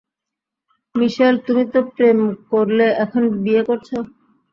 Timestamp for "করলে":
2.51-2.85